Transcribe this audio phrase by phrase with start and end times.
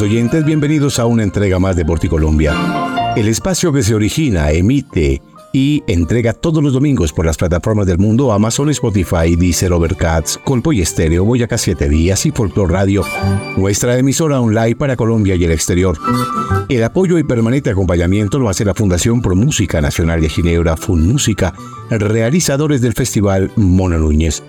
[0.00, 2.54] Oyentes, bienvenidos a una entrega más de Colombia.
[3.16, 5.20] El espacio que se origina, emite
[5.52, 10.72] y entrega todos los domingos por las plataformas del mundo Amazon, Spotify, Deezer, Overcast, Colpo
[10.72, 13.02] y Estéreo, Boyacá 7 Días y Folklore Radio,
[13.56, 15.98] nuestra emisora online para Colombia y el exterior.
[16.68, 21.08] El apoyo y permanente acompañamiento lo hace la Fundación Pro Música Nacional de Ginebra, Fun
[21.08, 21.54] Música,
[21.90, 24.44] realizadores del festival Mona Núñez.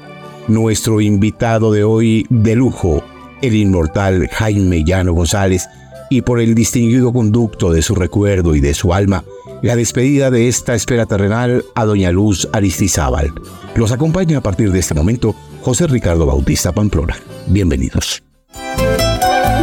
[0.48, 3.04] Nuestro invitado de hoy de lujo,
[3.42, 5.68] el inmortal Jaime Llano González,
[6.10, 9.24] y por el distinguido conducto de su recuerdo y de su alma,
[9.62, 13.32] la despedida de esta espera terrenal a Doña Luz Aristizábal.
[13.76, 17.18] Los acompaña a partir de este momento José Ricardo Bautista Pamplona.
[17.48, 18.24] Bienvenidos.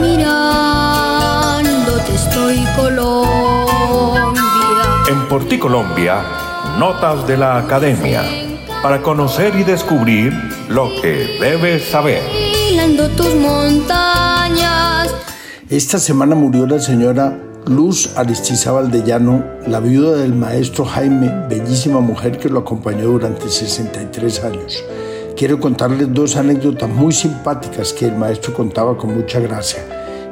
[0.00, 1.34] Mirándote
[2.14, 4.42] estoy Colombia.
[5.08, 6.22] En Por ti Colombia,
[6.78, 8.22] notas de la academia,
[8.82, 10.32] para conocer y descubrir
[10.68, 12.45] lo que debes saber
[12.96, 15.14] tus montañas.
[15.68, 22.00] Esta semana murió la señora Luz Aristizábal de Llano, la viuda del maestro Jaime, bellísima
[22.00, 24.82] mujer que lo acompañó durante 63 años.
[25.36, 29.80] Quiero contarles dos anécdotas muy simpáticas que el maestro contaba con mucha gracia.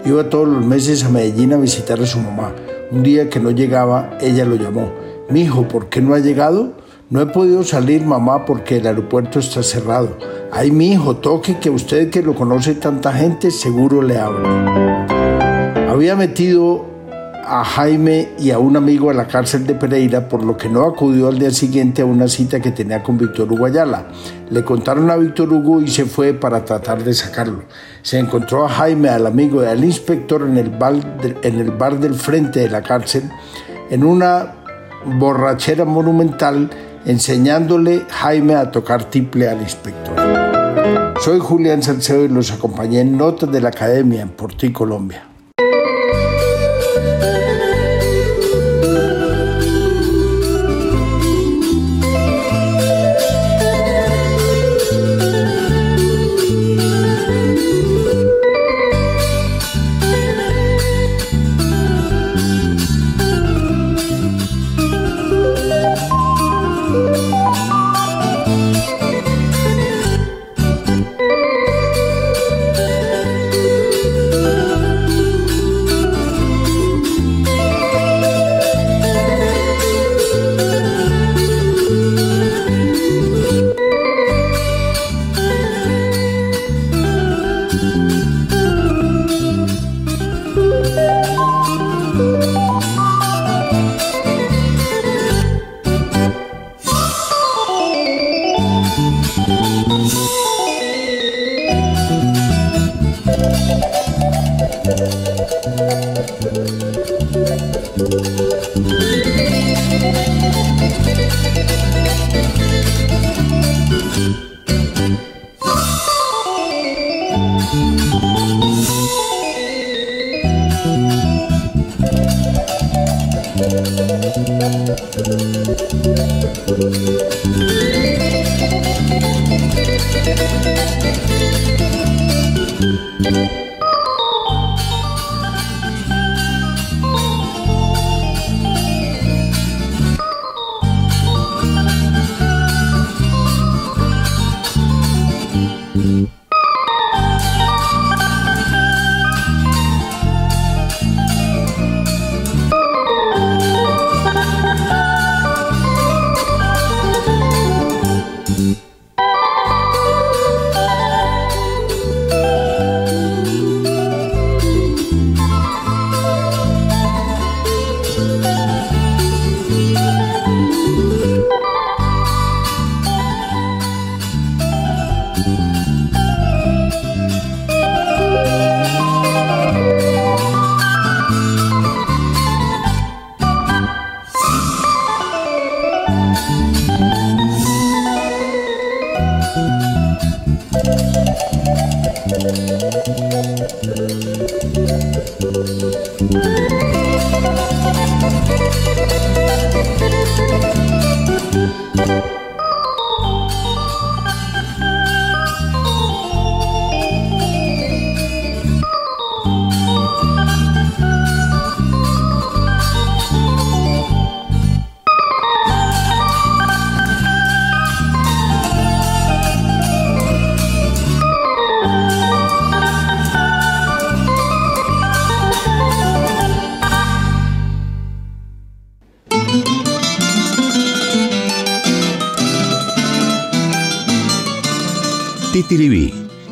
[0.06, 2.54] Iba todos los meses a Medellín a visitar a su mamá.
[2.90, 4.90] Un día que no llegaba, ella lo llamó.
[5.28, 6.72] Mi hijo, ¿por qué no ha llegado?
[7.10, 10.16] No he podido salir, mamá, porque el aeropuerto está cerrado.
[10.50, 15.06] Ay, mi hijo, toque que usted que lo conoce tanta gente, seguro le habla.
[15.90, 16.86] Había metido
[17.44, 20.82] a Jaime y a un amigo a la cárcel de Pereira, por lo que no
[20.84, 24.06] acudió al día siguiente a una cita que tenía con Víctor Hugo Ayala.
[24.48, 27.64] Le contaron a Víctor Hugo y se fue para tratar de sacarlo.
[28.00, 30.94] Se encontró a Jaime, al amigo y al inspector el bar,
[31.42, 33.30] en el bar del frente de la cárcel,
[33.90, 34.54] en una
[35.04, 36.70] borrachera monumental
[37.06, 40.14] enseñándole Jaime a tocar tiple al inspector.
[41.22, 45.33] Soy Julián Salcedo y los acompañé en Notas de la Academia en Porti, Colombia.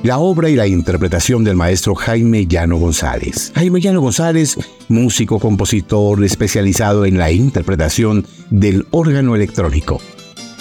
[0.02, 3.52] La obra y la interpretación del maestro Jaime Llano González.
[3.54, 4.58] Jaime Llano González,
[4.88, 10.00] músico, compositor especializado en la interpretación del órgano electrónico.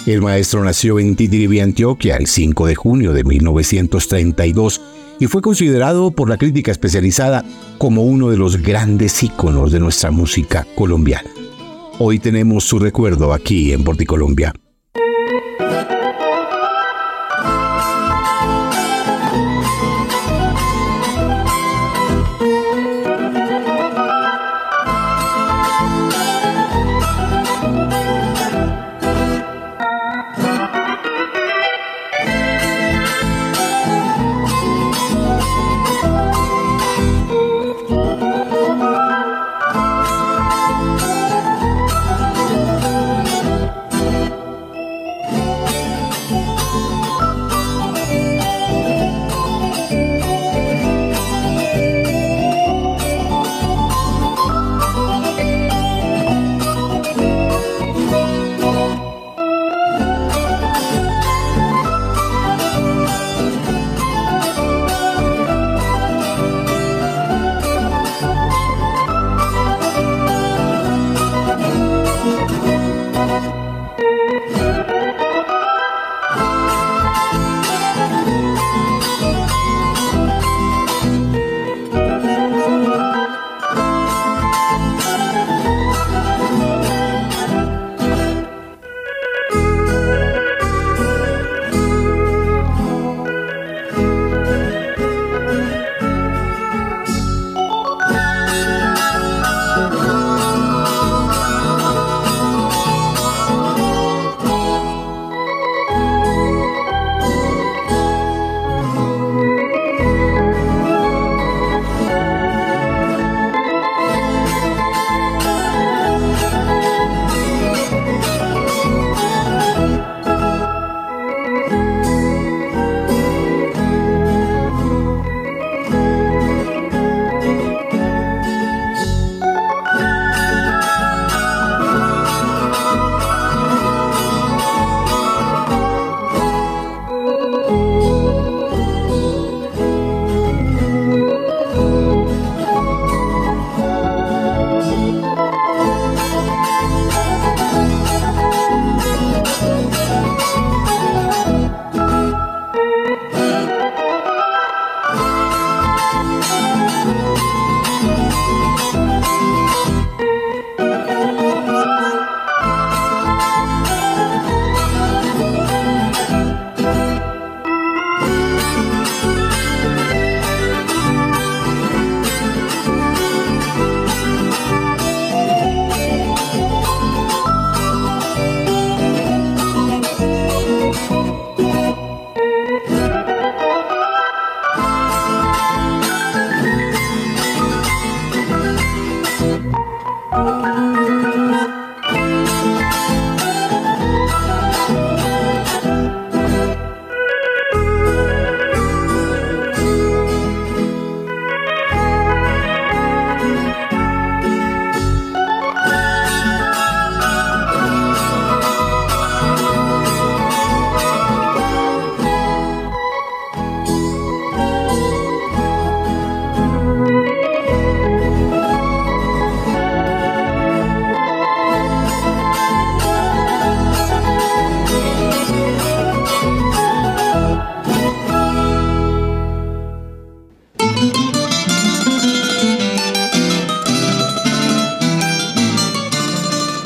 [0.06, 4.80] El maestro nació en Titiribí, Antioquia, el 5 de junio de 1932
[5.18, 7.44] y fue considerado por la crítica especializada
[7.78, 11.30] como uno de los grandes íconos de nuestra música colombiana.
[11.98, 14.52] Hoy tenemos su recuerdo aquí en Porticolombia.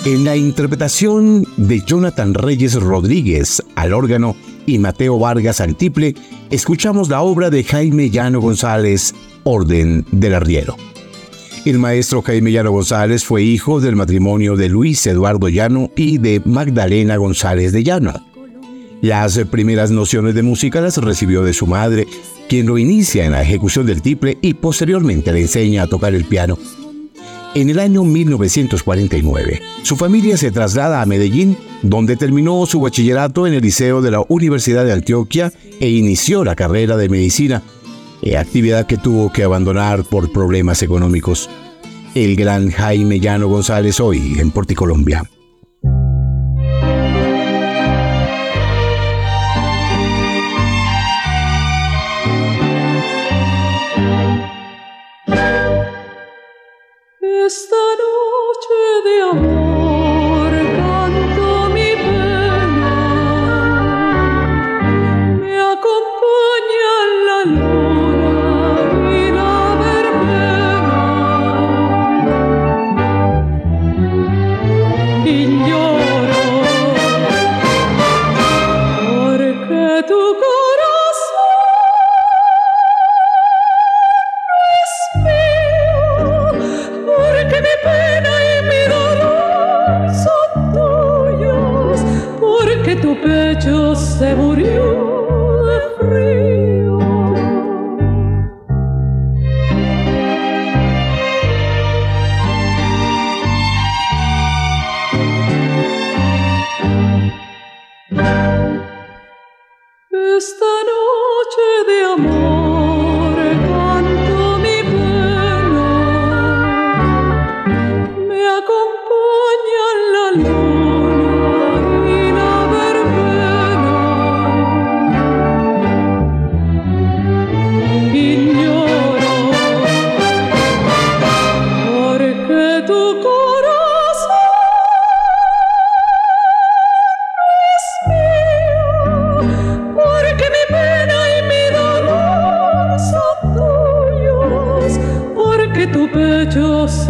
[0.06, 6.14] En la interpretación de Jonathan Reyes Rodríguez al órgano y Mateo Vargas al tiple,
[6.48, 10.76] escuchamos la obra de Jaime Llano González, Orden del Arriero.
[11.64, 16.40] El maestro Jaime Llano González fue hijo del matrimonio de Luis Eduardo Llano y de
[16.44, 18.12] Magdalena González de Llano.
[19.02, 22.06] Las primeras nociones de música las recibió de su madre,
[22.48, 26.26] quien lo inicia en la ejecución del tiple y posteriormente le enseña a tocar el
[26.26, 26.56] piano.
[27.56, 33.54] En el año 1949, su familia se traslada a Medellín, donde terminó su bachillerato en
[33.54, 37.62] el Liceo de la Universidad de Antioquia e inició la carrera de medicina,
[38.20, 41.48] eh, actividad que tuvo que abandonar por problemas económicos.
[42.14, 45.22] El gran Jaime Llano González hoy en Porticolombia.
[59.34, 59.65] you.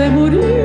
[0.07, 0.56] Te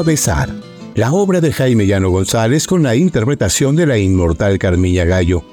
[0.00, 0.50] a besar,
[0.94, 5.44] la obra de Jaime Llano González con la interpretación de la inmortal Carmiña Gallo.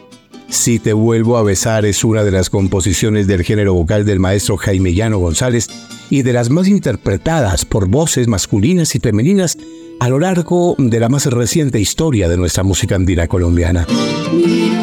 [0.49, 4.57] Si te vuelvo a besar es una de las composiciones del género vocal del maestro
[4.57, 5.67] Jaime Llano González
[6.09, 9.57] y de las más interpretadas por voces masculinas y femeninas
[10.01, 13.85] a lo largo de la más reciente historia de nuestra música andina colombiana.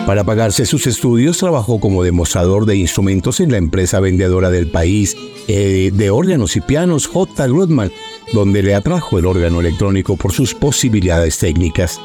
[0.06, 5.16] Para pagarse sus estudios trabajó como demostrador de instrumentos en la empresa vendedora del país
[5.48, 7.48] eh, de órganos y pianos J.
[7.48, 7.90] Grudman,
[8.32, 12.00] donde le atrajo el órgano electrónico por sus posibilidades técnicas.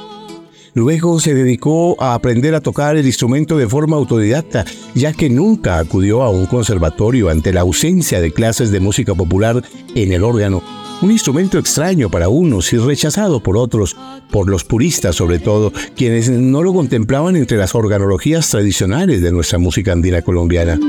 [0.73, 4.65] Luego se dedicó a aprender a tocar el instrumento de forma autodidacta,
[4.95, 9.63] ya que nunca acudió a un conservatorio ante la ausencia de clases de música popular
[9.93, 10.63] en el órgano
[11.01, 13.95] un instrumento extraño para unos y rechazado por otros,
[14.31, 19.59] por los puristas sobre todo, quienes no lo contemplaban entre las organologías tradicionales de nuestra
[19.59, 20.79] música andina colombiana.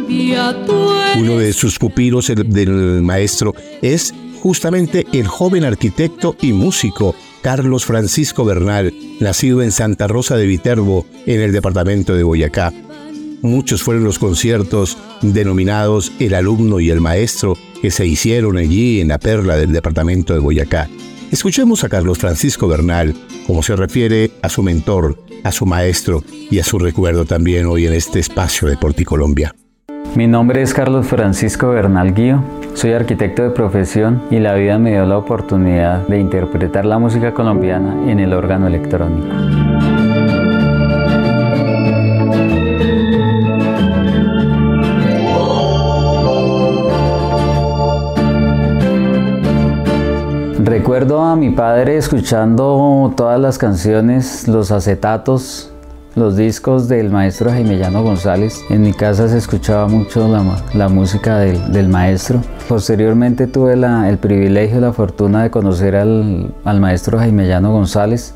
[1.18, 8.44] Uno de sus pupilos del maestro es justamente el joven arquitecto y músico Carlos Francisco
[8.44, 12.72] Bernal, nacido en Santa Rosa de Viterbo, en el departamento de Boyacá.
[13.44, 19.08] Muchos fueron los conciertos denominados El alumno y el maestro que se hicieron allí en
[19.08, 20.88] la perla del departamento de Boyacá.
[21.30, 23.14] Escuchemos a Carlos Francisco Bernal,
[23.46, 27.86] como se refiere a su mentor, a su maestro y a su recuerdo también hoy
[27.86, 29.54] en este espacio de Porticolombia.
[30.16, 34.92] Mi nombre es Carlos Francisco Bernal Guío, soy arquitecto de profesión y la vida me
[34.92, 39.28] dio la oportunidad de interpretar la música colombiana en el órgano electrónico.
[50.94, 55.72] Recuerdo a mi padre escuchando todas las canciones, los acetatos,
[56.14, 58.60] los discos del maestro Jaime Llano González.
[58.70, 60.28] En mi casa se escuchaba mucho
[60.72, 62.40] la, música del, maestro.
[62.68, 68.32] Posteriormente tuve el privilegio, la fortuna de conocer al, maestro Jaime Llano González,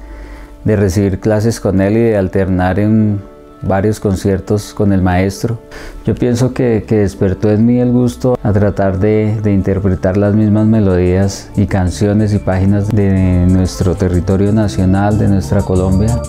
[0.64, 3.20] de recibir clases con él y de alternar en
[3.62, 5.58] varios conciertos con el maestro.
[6.04, 10.66] Yo pienso que, despertó en mí el gusto a tratar de, de, interpretar las mismas
[10.66, 16.20] melodías y canciones y páginas de nuestro territorio nacional, de nuestra Colombia.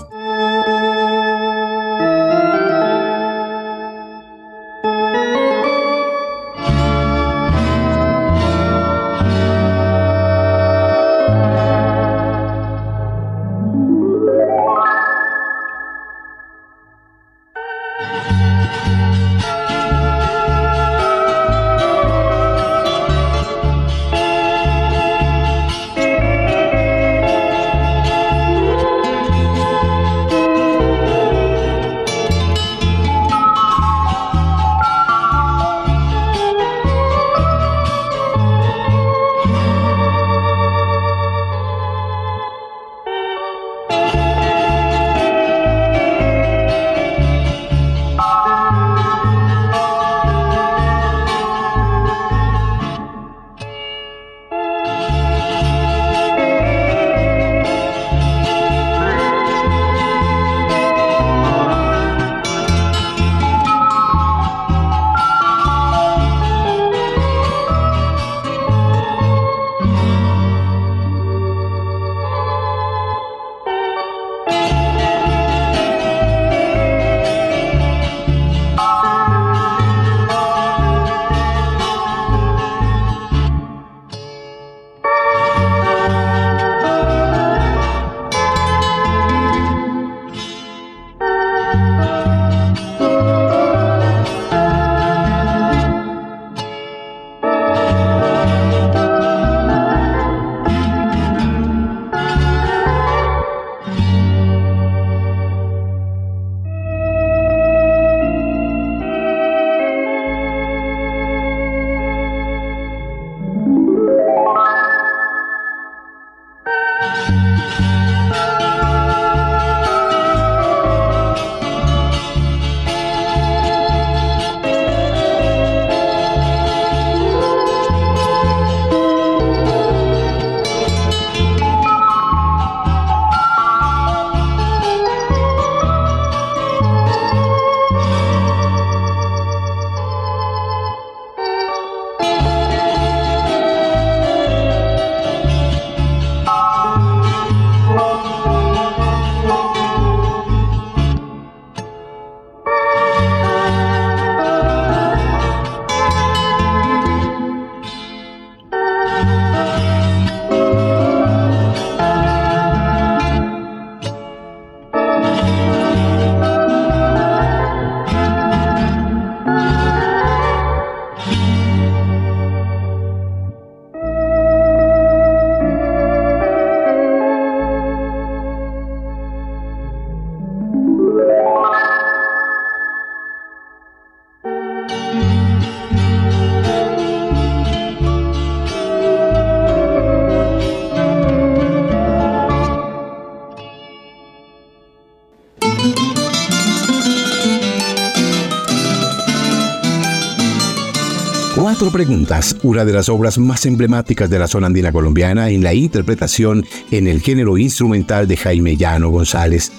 [201.60, 205.74] Cuatro preguntas, una de las obras más emblemáticas de la zona andina colombiana en la
[205.74, 209.70] interpretación en el género instrumental de Jaime Llano González.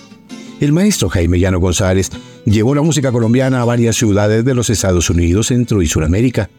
[0.60, 2.10] El maestro Jaime Llano González
[2.44, 6.50] llevó la música colombiana a varias ciudades de los Estados Unidos, Centro y Sudamérica.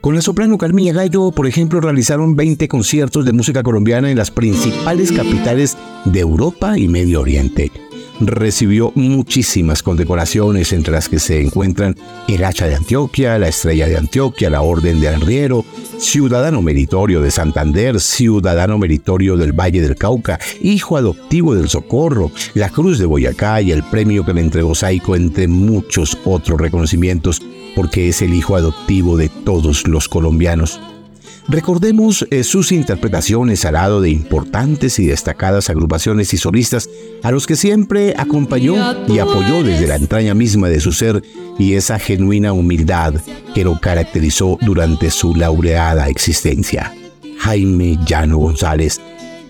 [0.00, 4.30] Con la soprano Carmilla Gallo, por ejemplo, realizaron 20 conciertos de música colombiana en las
[4.30, 7.70] principales capitales de Europa y Medio Oriente
[8.26, 11.96] recibió muchísimas condecoraciones, entre las que se encuentran
[12.28, 15.64] el Hacha de Antioquia, la Estrella de Antioquia, la Orden de Arriero,
[15.98, 22.68] Ciudadano Meritorio de Santander, Ciudadano Meritorio del Valle del Cauca, Hijo Adoptivo del Socorro, la
[22.68, 27.42] Cruz de Boyacá y el premio que le entregó Saico, entre muchos otros reconocimientos,
[27.74, 30.80] porque es el hijo adoptivo de todos los colombianos.
[31.48, 36.88] Recordemos eh, sus interpretaciones al lado de importantes y destacadas agrupaciones y solistas
[37.22, 38.74] a los que siempre acompañó
[39.08, 41.22] y apoyó desde la entraña misma de su ser
[41.58, 43.14] y esa genuina humildad
[43.54, 46.94] que lo caracterizó durante su laureada existencia.
[47.38, 49.00] Jaime Llano González,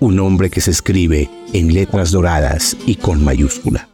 [0.00, 3.88] un hombre que se escribe en letras doradas y con mayúscula.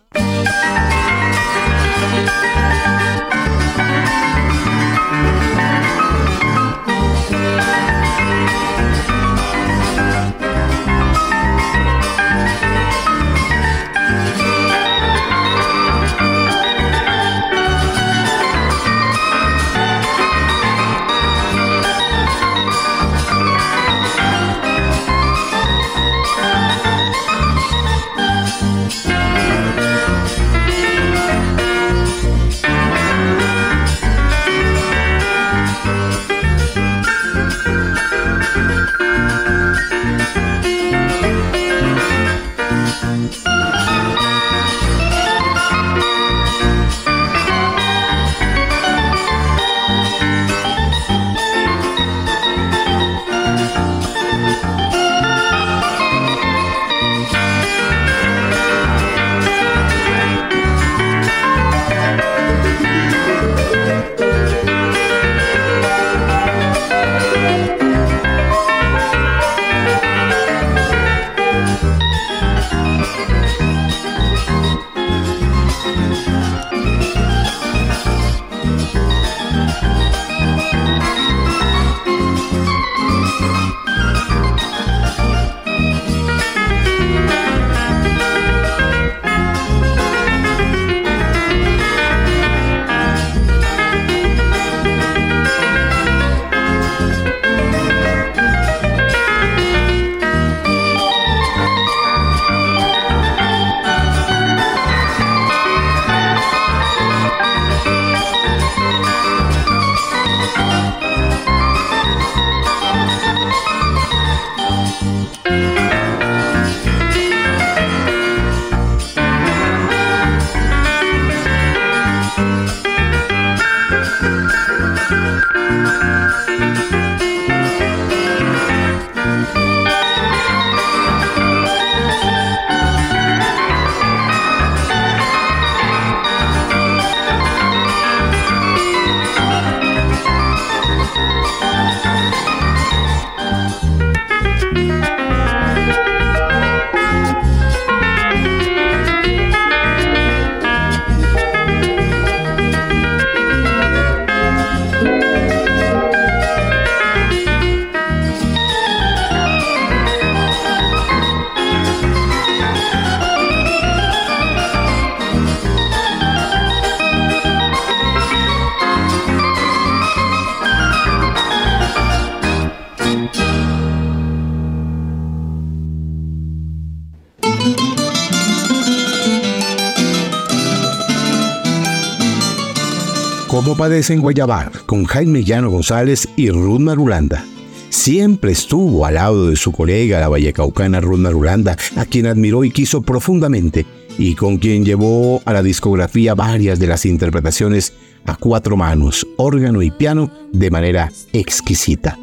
[183.78, 187.44] Cómo padecen Guayabar con Jaime Llano González y Ruth Marulanda.
[187.90, 192.72] Siempre estuvo al lado de su colega, la vallecaucana Ruth Marulanda, a quien admiró y
[192.72, 193.86] quiso profundamente
[194.18, 197.92] y con quien llevó a la discografía varias de las interpretaciones
[198.26, 202.18] a cuatro manos, órgano y piano de manera exquisita.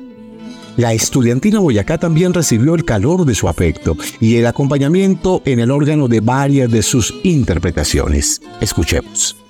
[0.76, 5.72] La estudiantina Boyacá también recibió el calor de su afecto y el acompañamiento en el
[5.72, 8.42] órgano de varias de sus interpretaciones.
[8.60, 9.45] Escuchemos.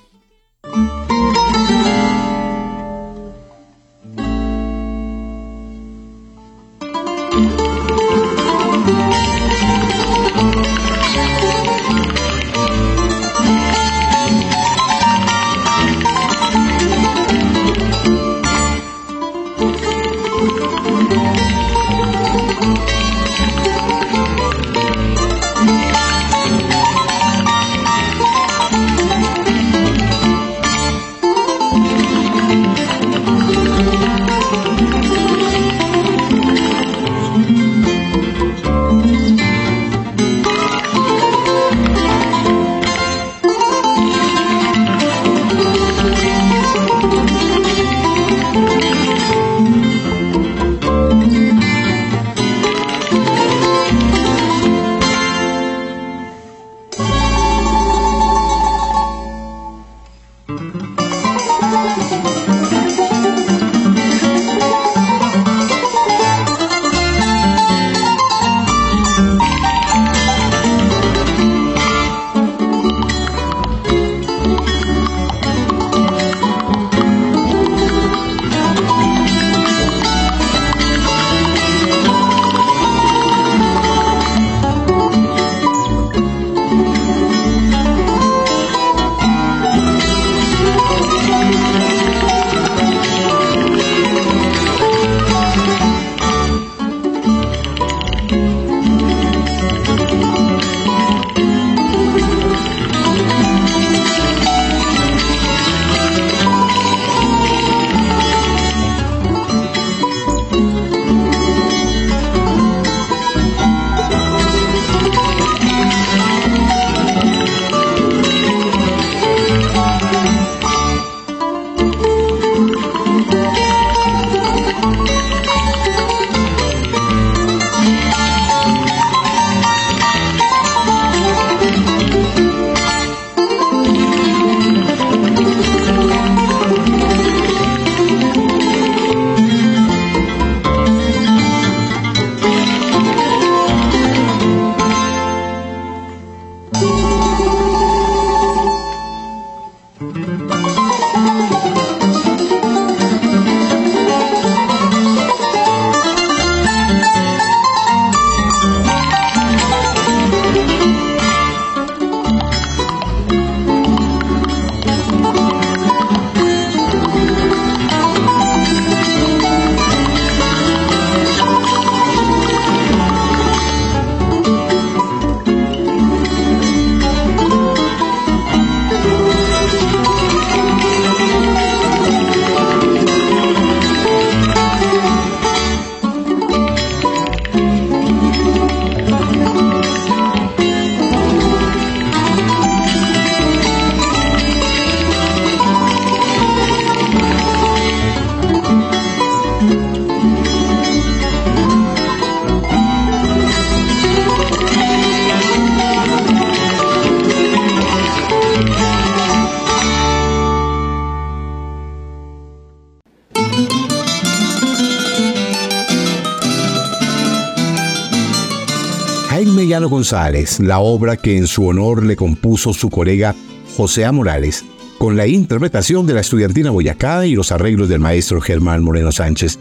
[220.05, 223.33] González, la obra que en su honor le compuso su colega
[223.75, 224.11] José A.
[224.11, 224.63] Morales,
[224.99, 229.57] con la interpretación de la estudiantina Boyacá y los arreglos del maestro Germán Moreno Sánchez.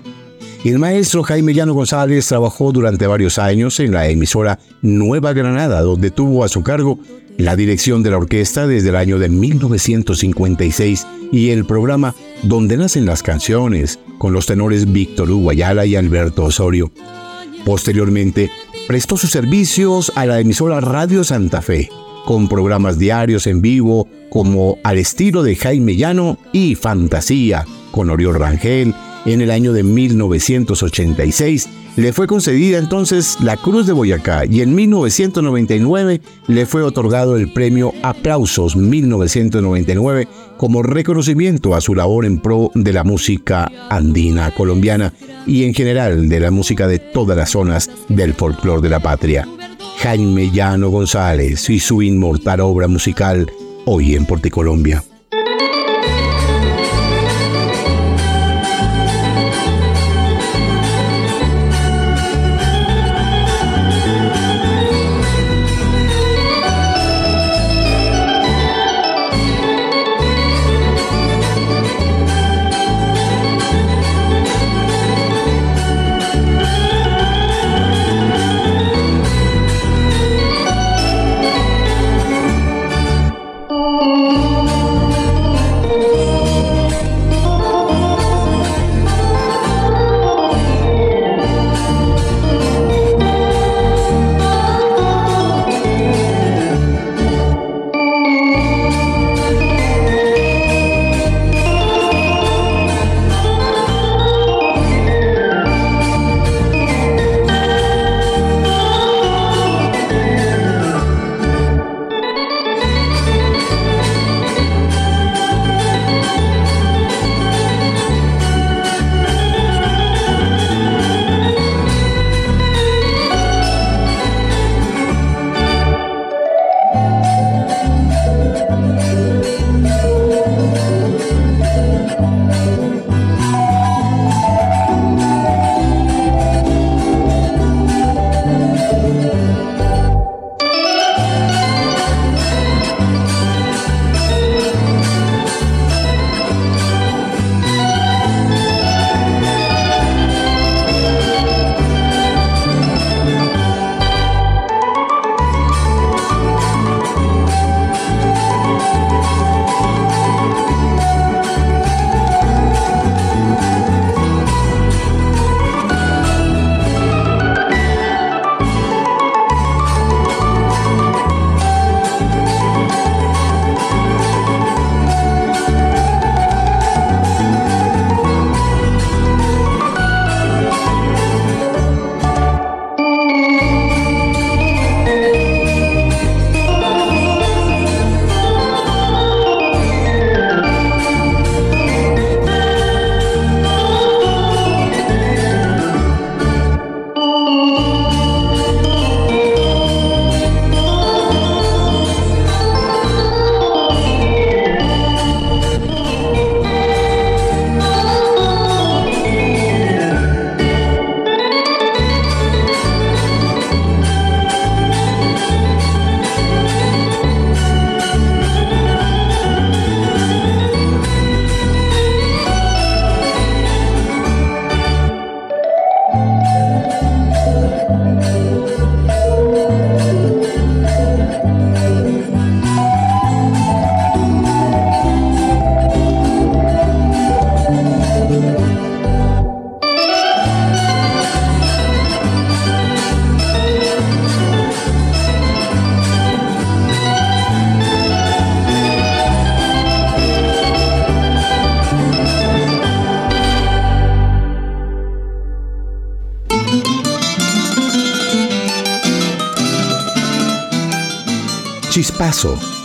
[0.62, 6.10] El maestro Jaime Llano González trabajó durante varios años en la emisora Nueva Granada, donde
[6.10, 6.98] tuvo a su cargo
[7.38, 13.06] la dirección de la orquesta desde el año de 1956 y el programa Donde nacen
[13.06, 16.92] las canciones, con los tenores Víctor Hugo Ayala y Alberto Osorio.
[17.64, 18.50] Posteriormente,
[18.86, 21.88] prestó sus servicios a la emisora Radio Santa Fe,
[22.24, 28.38] con programas diarios en vivo como Al estilo de Jaime Llano y Fantasía, con Oriol
[28.38, 28.94] Rangel
[29.24, 34.74] en el año de 1986 le fue concedida entonces la Cruz de Boyacá y en
[34.74, 42.70] 1999 le fue otorgado el premio Aplausos 1999 como reconocimiento a su labor en pro
[42.74, 45.12] de la música andina colombiana
[45.46, 49.46] y en general de la música de todas las zonas del folclore de la patria.
[49.98, 53.50] Jaime Llano González y su inmortal obra musical
[53.86, 55.04] Hoy en Porticolombia.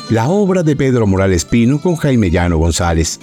[0.10, 3.22] La obra de Pedro Morales Pino con Jaime Llano González.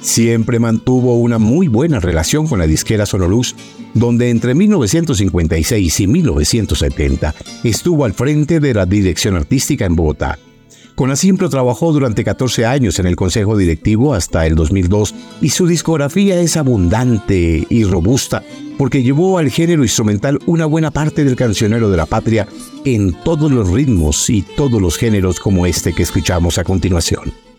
[0.00, 3.54] Siempre mantuvo una muy buena relación con la disquera Sonoluz,
[3.94, 10.36] donde entre 1956 y 1970 estuvo al frente de la dirección artística en Bogotá.
[11.02, 15.66] Con Asimpro trabajó durante 14 años en el Consejo Directivo hasta el 2002 y su
[15.66, 18.44] discografía es abundante y robusta
[18.78, 22.46] porque llevó al género instrumental una buena parte del cancionero de la patria
[22.84, 27.51] en todos los ritmos y todos los géneros como este que escuchamos a continuación.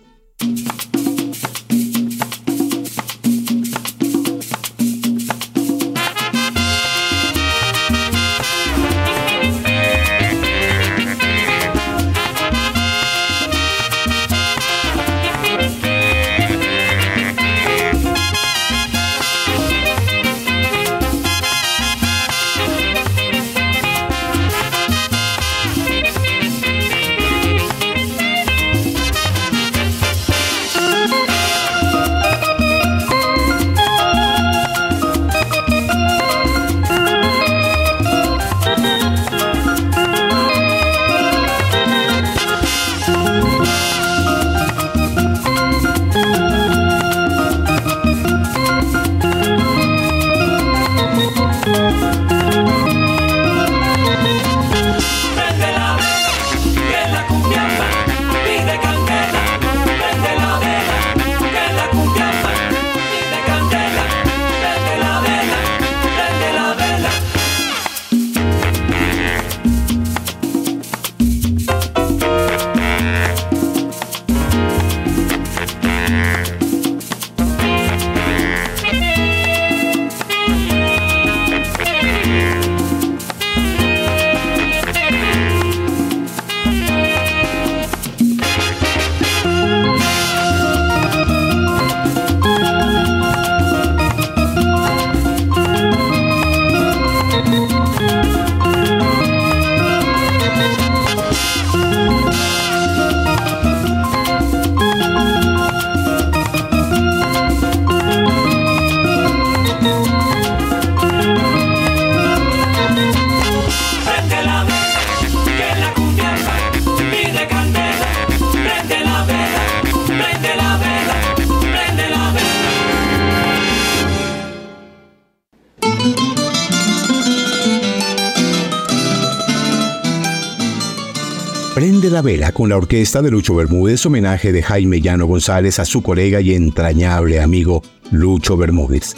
[132.24, 136.40] Vela con la orquesta de Lucho Bermúdez, homenaje de Jaime Llano González a su colega
[136.42, 139.16] y entrañable amigo Lucho Bermúdez.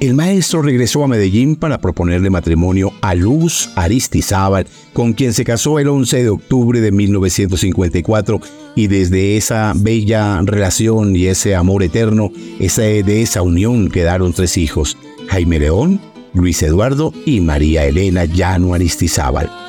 [0.00, 5.78] El maestro regresó a Medellín para proponerle matrimonio a Luz Aristizábal, con quien se casó
[5.78, 8.40] el 11 de octubre de 1954
[8.74, 14.98] y desde esa bella relación y ese amor eterno, de esa unión quedaron tres hijos,
[15.28, 16.00] Jaime León,
[16.34, 19.61] Luis Eduardo y María Elena Llano Aristizábal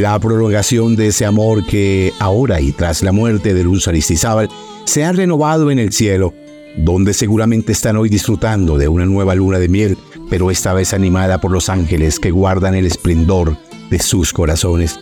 [0.00, 4.48] la prolongación de ese amor que ahora y tras la muerte de Luz Aristizábal
[4.84, 6.32] se ha renovado en el cielo,
[6.78, 9.98] donde seguramente están hoy disfrutando de una nueva luna de miel,
[10.30, 13.58] pero esta vez animada por los ángeles que guardan el esplendor
[13.90, 14.98] de sus corazones.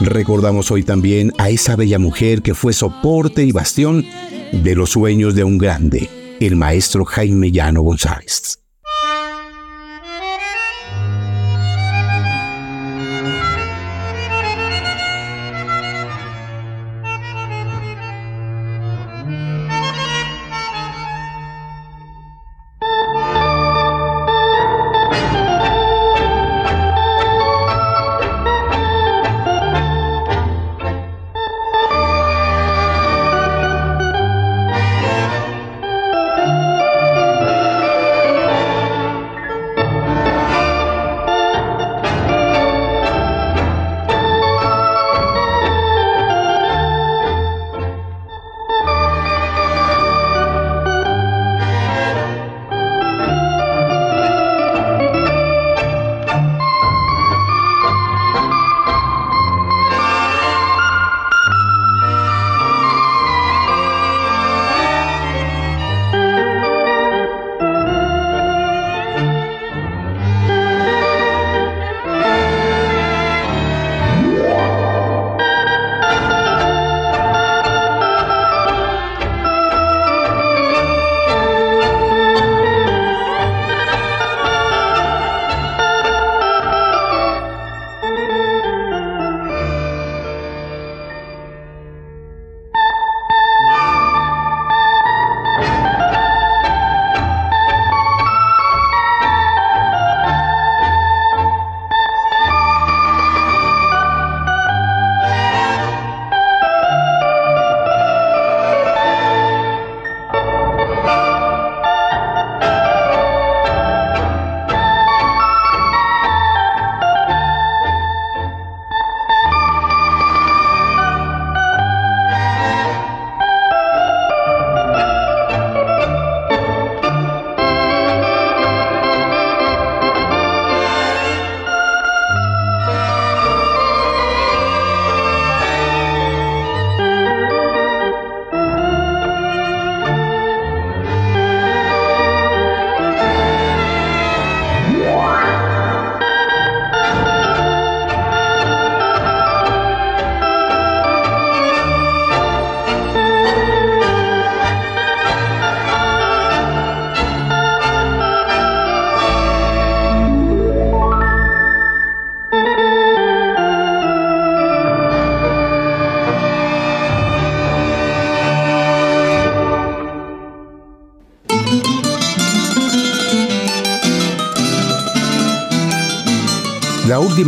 [0.00, 4.06] Recordamos hoy también a esa bella mujer que fue soporte y bastión
[4.52, 6.08] de los sueños de un grande,
[6.40, 8.63] el maestro Jaime Llano González.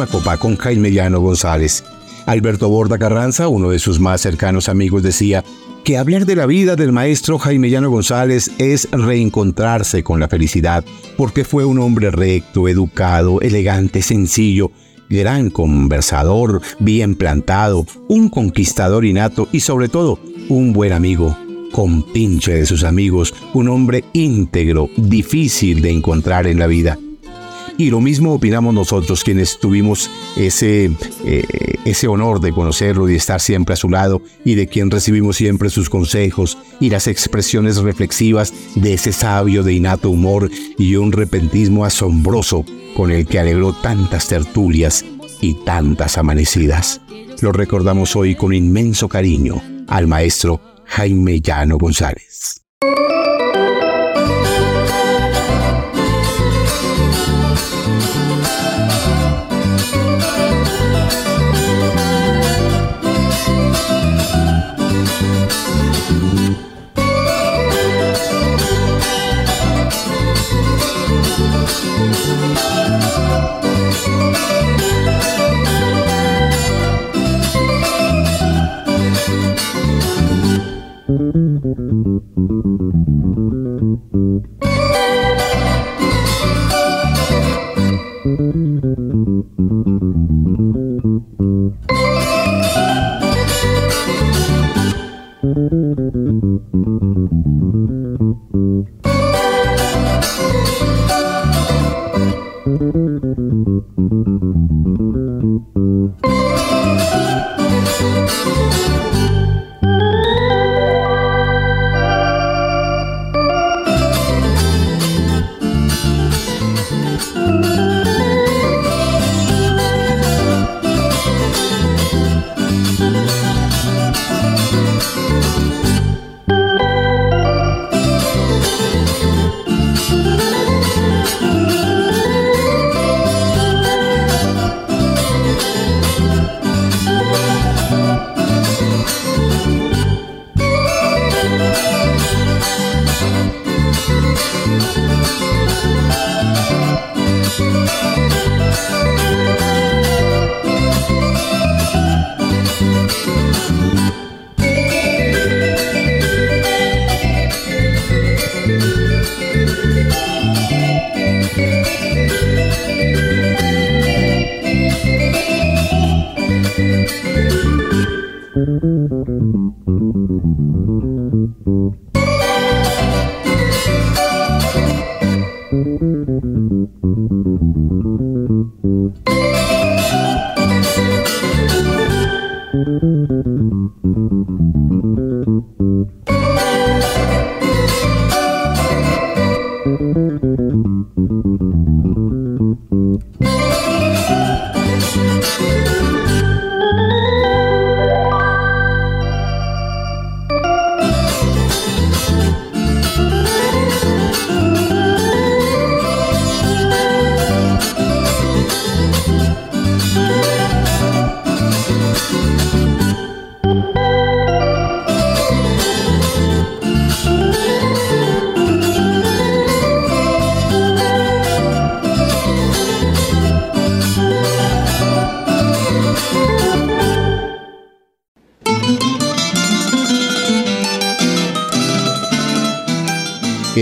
[0.04, 1.82] Copa con Jaime Llano González.
[2.26, 5.42] Alberto Borda Carranza, uno de sus más cercanos amigos, decía
[5.84, 10.84] que hablar de la vida del maestro Jaime Llano González es reencontrarse con la felicidad,
[11.16, 14.70] porque fue un hombre recto, educado, elegante, sencillo,
[15.08, 20.18] gran conversador, bien plantado, un conquistador innato y sobre todo
[20.50, 21.34] un buen amigo,
[21.72, 26.98] compinche de sus amigos, un hombre íntegro, difícil de encontrar en la vida.
[27.78, 30.90] Y lo mismo opinamos nosotros quienes tuvimos ese,
[31.24, 31.44] eh,
[31.84, 35.68] ese honor de conocerlo y estar siempre a su lado y de quien recibimos siempre
[35.68, 41.84] sus consejos y las expresiones reflexivas de ese sabio de innato humor y un repentismo
[41.84, 42.64] asombroso
[42.96, 45.04] con el que alegró tantas tertulias
[45.40, 47.00] y tantas amanecidas.
[47.42, 52.65] Lo recordamos hoy con inmenso cariño al maestro Jaime Llano González.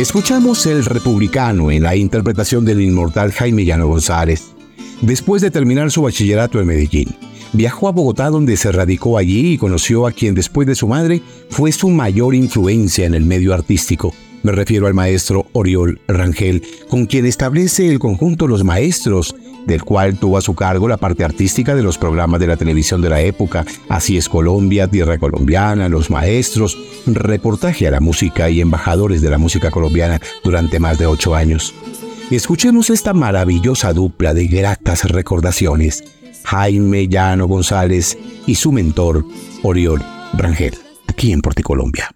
[0.04, 4.52] Escuchamos El Republicano en la interpretación del inmortal Jaime Llano González.
[5.00, 7.16] Después de terminar su bachillerato en Medellín,
[7.54, 11.22] viajó a Bogotá donde se radicó allí y conoció a quien después de su madre
[11.48, 14.12] fue su mayor influencia en el medio artístico.
[14.42, 19.34] Me refiero al maestro Oriol Rangel, con quien establece el conjunto Los Maestros,
[19.66, 23.00] del cual tuvo a su cargo la parte artística de los programas de la televisión
[23.00, 28.60] de la época, Así es Colombia, Tierra Colombiana, Los Maestros, reportaje a la música y
[28.60, 31.74] embajadores de la música colombiana durante más de ocho años.
[32.30, 36.04] Escuchemos esta maravillosa dupla de gratas recordaciones,
[36.44, 39.24] Jaime Llano González y su mentor,
[39.62, 40.02] Oriol
[40.32, 40.74] Rangel,
[41.06, 42.10] aquí en Porticolombia.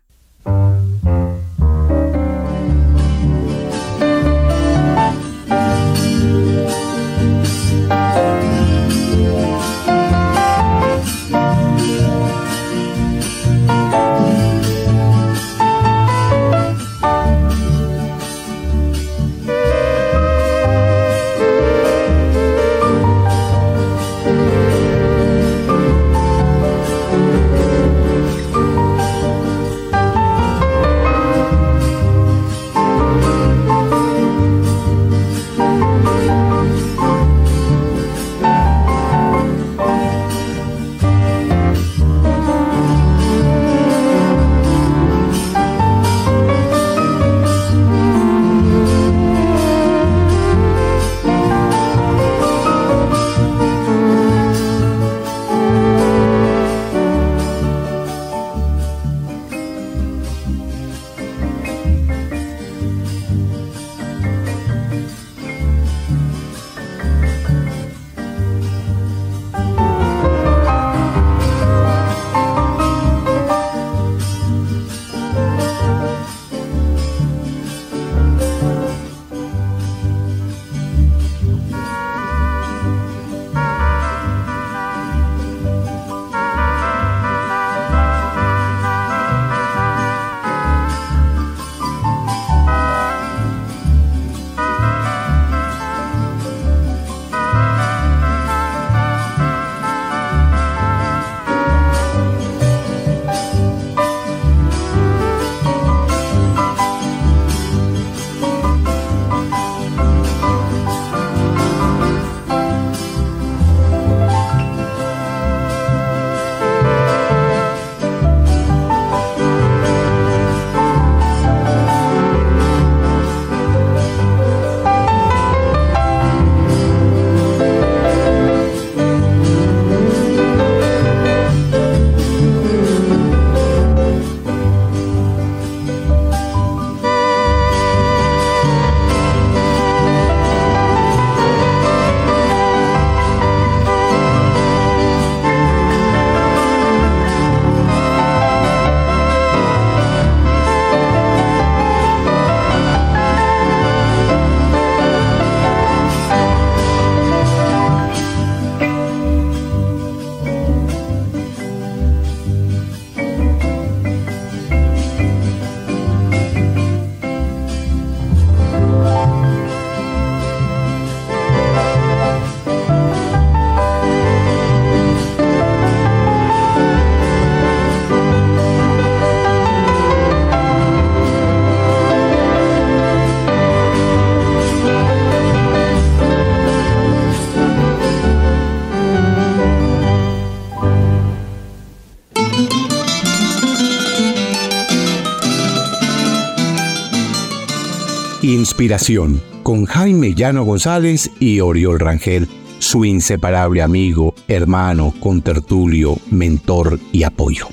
[198.78, 202.46] Inspiración con Jaime Llano González y Oriol Rangel,
[202.78, 207.66] su inseparable amigo, hermano, contertulio, mentor y apoyo.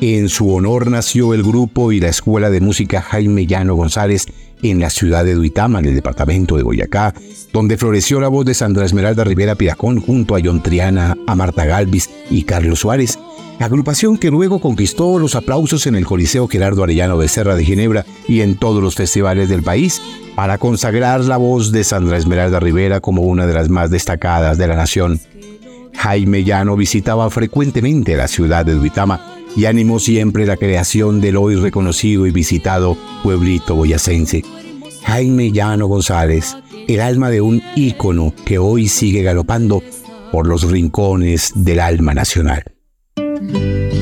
[0.00, 4.26] En su honor nació el grupo y la Escuela de Música Jaime Llano González
[4.62, 7.12] en la ciudad de Duitama, en el departamento de Boyacá,
[7.52, 11.64] donde floreció la voz de Sandra Esmeralda Rivera Piracón junto a John Triana, a Marta
[11.64, 13.18] Galvis y Carlos Suárez,
[13.64, 18.04] agrupación que luego conquistó los aplausos en el Coliseo Gerardo Arellano de Serra de Ginebra
[18.28, 20.02] y en todos los festivales del país,
[20.34, 24.66] para consagrar la voz de Sandra Esmeralda Rivera como una de las más destacadas de
[24.66, 25.18] la nación.
[25.94, 31.56] Jaime Llano visitaba frecuentemente la ciudad de Duitama y animó siempre la creación del hoy
[31.56, 34.44] reconocido y visitado pueblito boyacense.
[35.04, 36.54] Jaime Llano González,
[36.86, 39.82] el alma de un ícono que hoy sigue galopando
[40.30, 42.75] por los rincones del alma nacional.
[43.38, 43.95] 嗯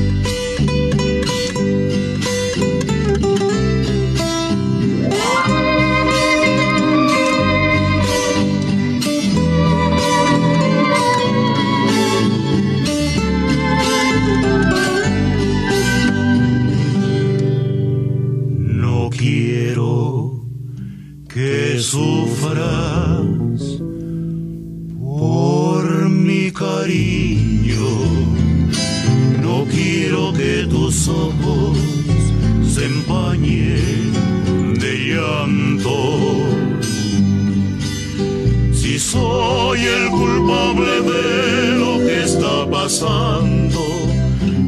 [39.75, 43.81] soy el culpable de lo que está pasando.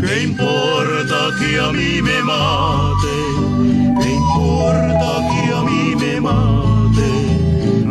[0.02, 3.18] ¿Qué importa que a mí me mate?
[4.02, 7.12] ¿Qué importa que a mí me mate?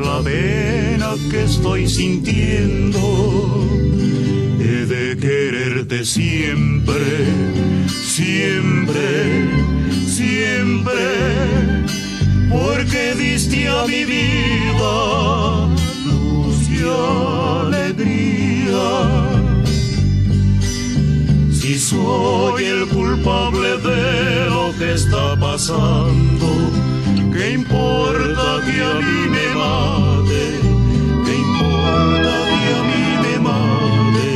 [0.04, 3.00] La pena que estoy sintiendo.
[4.60, 7.06] He de quererte siempre,
[7.86, 9.48] siempre,
[10.06, 11.04] siempre,
[12.50, 15.35] porque diste a mi vida
[17.62, 18.86] alegría.
[21.50, 26.46] Si soy el culpable de lo que está pasando,
[27.32, 30.44] ¿qué importa que a mí me mate?
[31.24, 34.30] ¿Qué importa que a mí me mate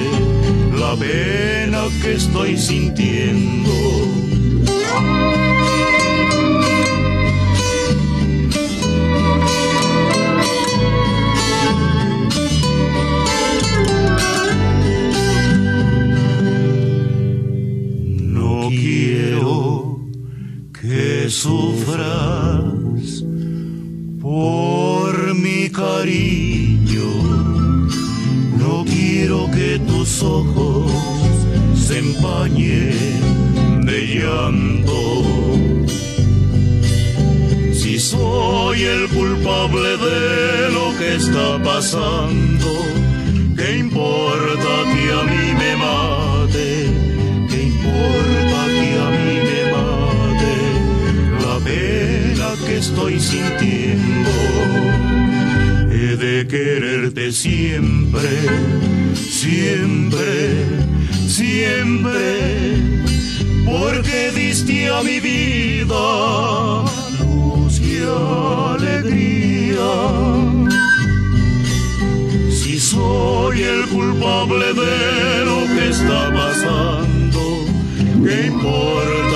[0.79, 4.10] la pena que estoy sintiendo?
[21.31, 23.23] sufras
[24.21, 27.09] por mi cariño.
[28.59, 30.91] No quiero que tus ojos
[31.75, 35.01] se empañen de llanto.
[37.73, 42.69] Si soy el culpable de lo que está pasando,
[43.57, 46.10] ¿qué importa que a mí me mata?
[53.31, 54.31] sintiendo.
[55.93, 58.29] He de quererte siempre,
[59.15, 60.65] siempre,
[61.29, 62.27] siempre,
[63.65, 66.05] porque diste a mi vida
[67.21, 67.99] luz y
[68.75, 69.93] alegría.
[72.51, 77.43] Si soy el culpable de lo que está pasando,
[78.25, 79.30] ¿qué importa?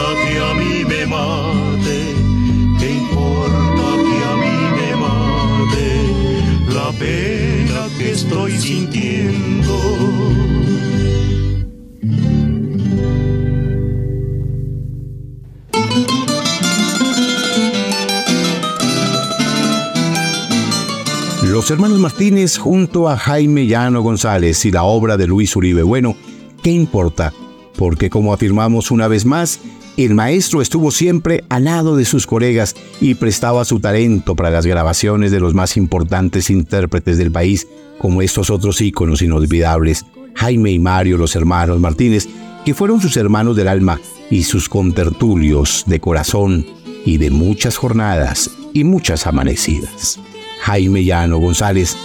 [21.65, 25.83] Los hermanos Martínez junto a Jaime Llano González y la obra de Luis Uribe.
[25.83, 26.17] Bueno,
[26.63, 27.33] ¿qué importa?
[27.77, 29.61] Porque como afirmamos una vez más,
[30.03, 34.67] el maestro estuvo siempre al lado de sus colegas y prestaba su talento para las
[34.67, 37.69] grabaciones de los más importantes intérpretes del país,
[37.99, 42.29] como estos otros íconos inolvidables, Jaime y Mario, los hermanos Martínez,
[42.65, 46.67] que fueron sus hermanos del alma y sus contertulios de corazón
[47.05, 50.19] y de muchas jornadas y muchas amanecidas.
[50.63, 51.97] Jaime Llano González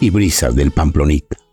[0.00, 1.43] y Brisas del Pamplonita.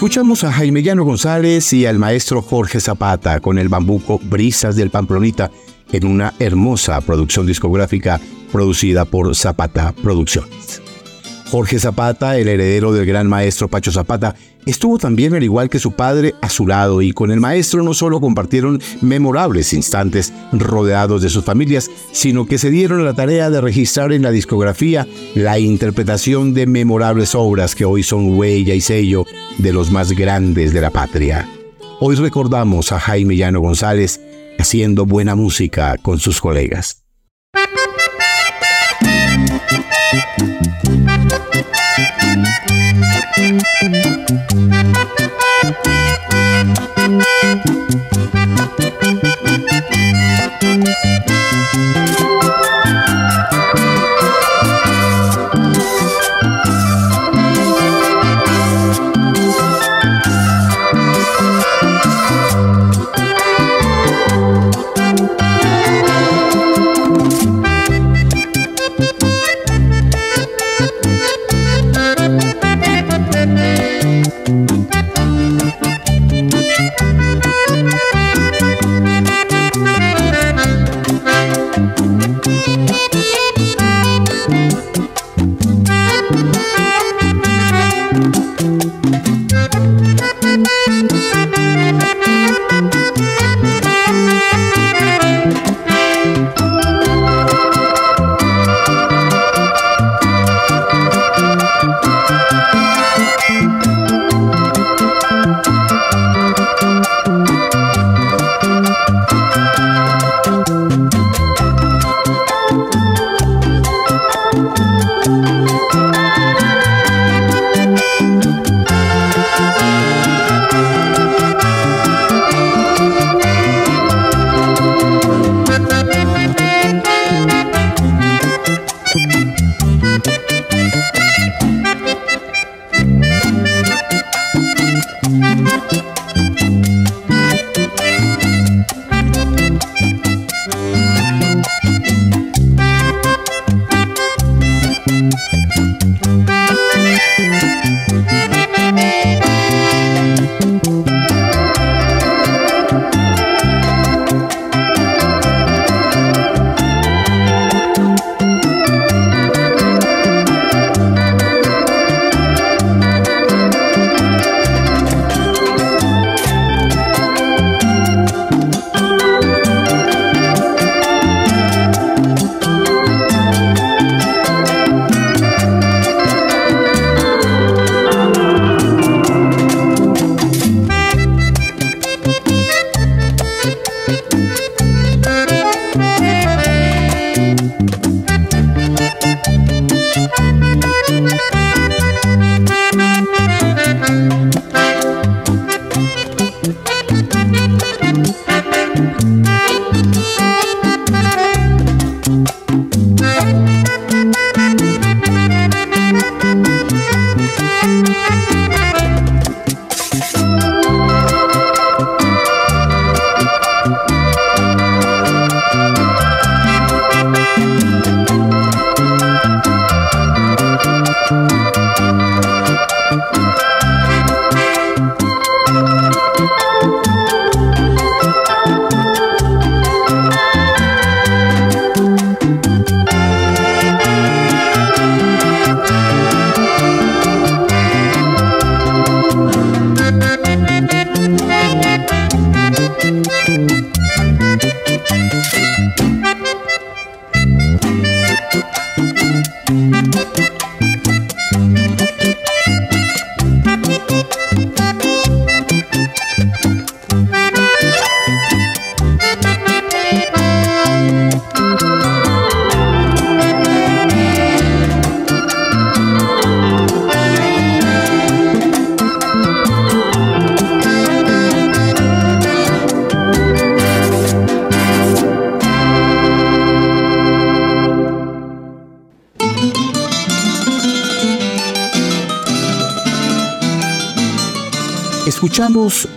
[0.00, 4.88] Escuchamos a Jaime Llano González y al maestro Jorge Zapata con el bambuco Brisas del
[4.88, 5.50] Pamplonita
[5.92, 8.18] en una hermosa producción discográfica
[8.50, 10.80] producida por Zapata Producciones.
[11.50, 14.36] Jorge Zapata, el heredero del gran maestro Pacho Zapata,
[14.66, 17.92] estuvo también al igual que su padre a su lado y con el maestro no
[17.92, 23.60] solo compartieron memorables instantes rodeados de sus familias, sino que se dieron la tarea de
[23.60, 29.24] registrar en la discografía la interpretación de memorables obras que hoy son huella y sello
[29.58, 31.48] de los más grandes de la patria.
[31.98, 34.20] Hoy recordamos a Jaime Llano González
[34.56, 37.02] haciendo buena música con sus colegas.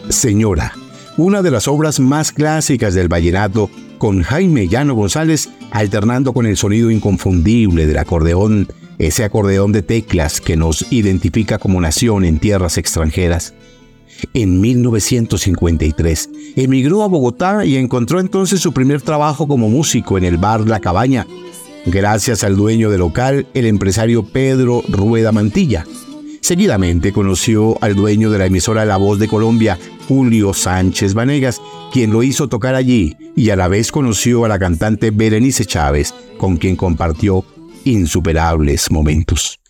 [0.10, 0.74] Señora,
[1.16, 6.58] una de las obras más clásicas del vallenato, con Jaime Llano González alternando con el
[6.58, 12.80] sonido inconfundible del acordeón, ese acordeón de teclas que nos identifica como nación en tierras
[12.80, 13.54] extranjeras.
[14.34, 20.38] En 1953 emigró a Bogotá y encontró entonces su primer trabajo como músico en el
[20.38, 21.28] bar La Cabaña,
[21.86, 25.86] gracias al dueño del local, el empresario Pedro Rueda Mantilla.
[26.44, 29.80] Seguidamente conoció al dueño de la emisora La Voz de Colombia,
[30.10, 31.62] Julio Sánchez Vanegas,
[31.94, 36.14] quien lo hizo tocar allí, y a la vez conoció a la cantante Berenice Chávez,
[36.38, 37.46] con quien compartió
[37.86, 39.63] insuperables momentos.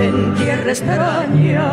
[0.00, 1.72] En tierra extraña.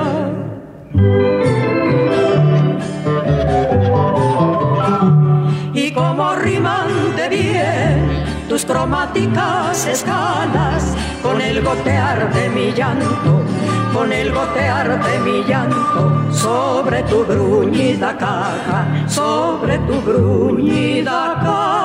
[5.74, 13.42] Y como riman de bien tus cromáticas escalas, con el gotear de mi llanto,
[13.94, 21.81] con el gotear de mi llanto, sobre tu bruñida caja, sobre tu bruñida caja.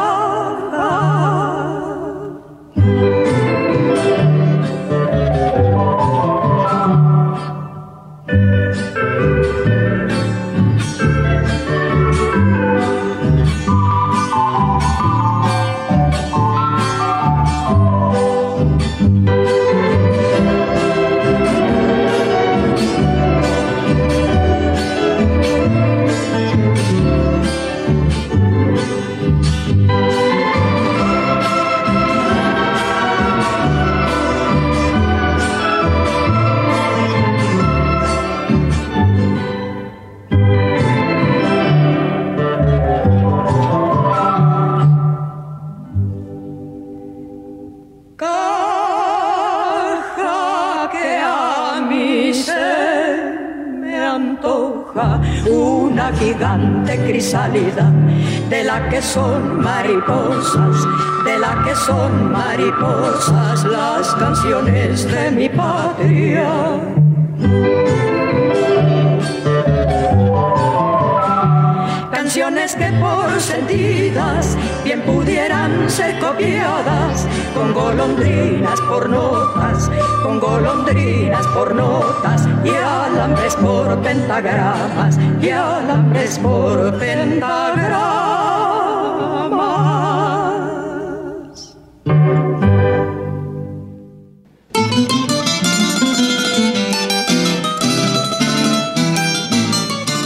[58.48, 60.86] De la que son mariposas,
[61.24, 66.76] de la que son mariposas las canciones de mi patria.
[72.36, 79.90] Canciones que por sentidas bien pudieran ser copiadas con golondrinas por notas,
[80.22, 88.16] con golondrinas por notas y alambres por pentagramas y alambres por pentagramas.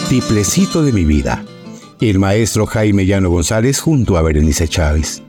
[0.08, 1.44] Tiplecito de mi vida.
[2.01, 5.22] El maestro Jaime Llano González junto a Berenice Chávez.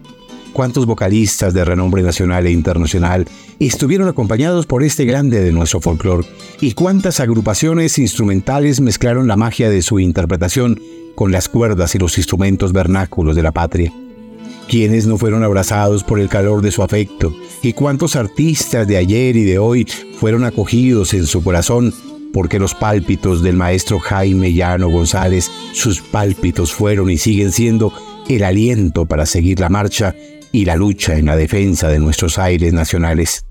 [0.54, 3.28] Cuántos vocalistas de renombre nacional e internacional
[3.60, 6.26] estuvieron acompañados por este grande de nuestro folclore
[6.62, 10.80] y cuántas agrupaciones instrumentales mezclaron la magia de su interpretación
[11.14, 13.92] con las cuerdas y los instrumentos vernáculos de la patria.
[14.70, 19.36] Quienes no fueron abrazados por el calor de su afecto y cuántos artistas de ayer
[19.36, 19.86] y de hoy
[20.22, 21.94] fueron acogidos en su corazón
[22.34, 27.94] porque los pálpitos del maestro Jaime Llano González, sus pálpitos fueron y siguen siendo
[28.30, 30.16] el aliento para seguir la marcha
[30.52, 33.46] y la lucha en la defensa de nuestros aires nacionales.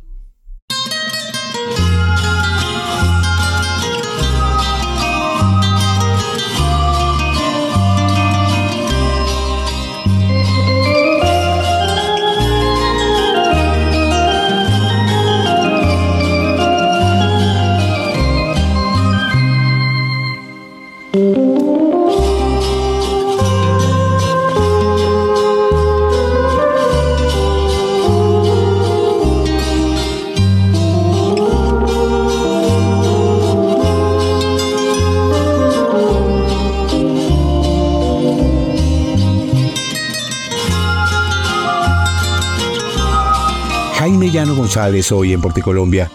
[44.71, 46.09] González hoy en Porticolombia,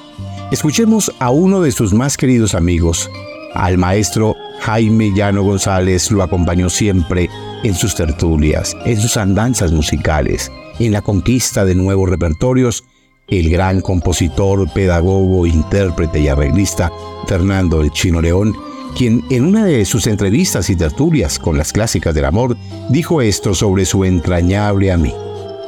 [0.49, 3.11] escuchemos a uno de sus más queridos amigos,
[3.53, 7.29] Al maestro Jaime Llano González lo acompañó siempre
[7.65, 10.49] en sus tertulias, en sus andanzas musicales,
[10.79, 12.85] en la conquista de nuevos repertorios,
[13.27, 16.93] el gran compositor, pedagogo, intérprete y arreglista
[17.27, 18.55] Fernando El Chino León,
[18.97, 22.55] quien en una de sus entrevistas y tertulias con las clásicas del amor
[22.89, 25.17] dijo esto sobre su entrañable amigo.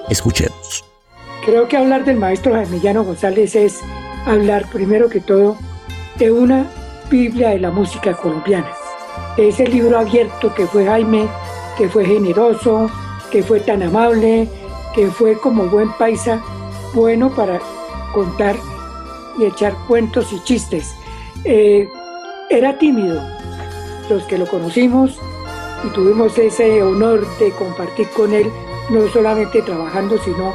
[0.10, 0.87] Escuchemos.
[1.48, 3.80] Creo que hablar del maestro Jaime Llano González es
[4.26, 5.58] hablar primero que todo
[6.18, 6.70] de una
[7.10, 8.70] Biblia de la música colombiana.
[9.38, 11.26] Ese libro abierto que fue Jaime
[11.78, 12.92] que fue generoso,
[13.32, 14.50] que fue tan amable,
[14.94, 16.44] que fue como buen paisa,
[16.94, 17.62] bueno para
[18.14, 18.58] contar
[19.40, 20.96] y echar cuentos y chistes.
[21.46, 21.88] Eh,
[22.50, 23.24] era tímido.
[24.10, 25.18] Los que lo conocimos
[25.86, 28.52] y tuvimos ese honor de compartir con él,
[28.90, 30.52] no solamente trabajando, sino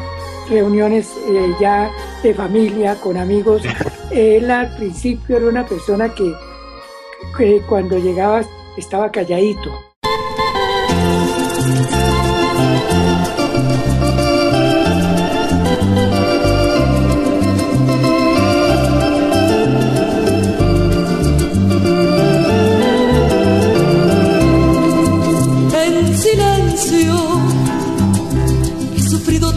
[0.52, 1.90] reuniones eh, ya
[2.22, 3.62] de familia, con amigos.
[4.10, 6.32] Él al principio era una persona que,
[7.36, 8.42] que cuando llegaba
[8.76, 9.72] estaba calladito.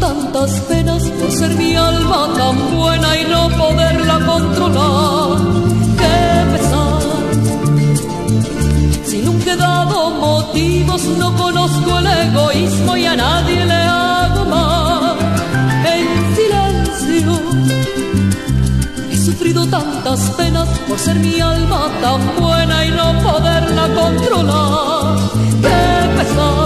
[0.07, 5.37] Tantas penas por ser mi alma tan buena y no poderla controlar.
[6.01, 6.99] Qué pesar.
[9.09, 9.97] Si nunca he dado
[10.27, 15.17] motivos, no conozco el egoísmo y a nadie le hago mal.
[15.95, 17.33] En silencio
[19.11, 25.17] he sufrido tantas penas por ser mi alma tan buena y no poderla controlar.
[25.65, 25.83] Qué
[26.17, 26.64] pesar.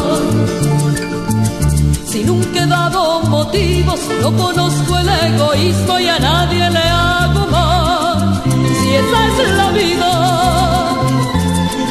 [2.11, 8.41] Si nunca he dado motivos, no conozco el egoísmo y a nadie le hago mal.
[8.81, 10.11] Si esa es la vida,